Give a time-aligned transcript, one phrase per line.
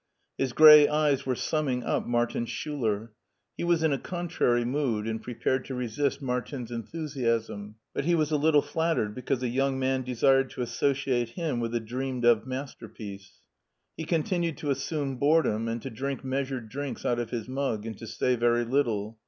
[0.35, 3.11] His gray eyes were summing up Martin Schiiler;
[3.55, 8.15] he was in a contrary mood ^nd prepared to resist Martinis enthu siasm, but he
[8.15, 12.25] was a little flattered because a young man desired to associate him with a dreamed
[12.25, 13.41] of master piece.
[13.95, 17.95] He continued to assume boredom and to drink measured drinks out of his mug and
[17.99, 19.19] to say very little.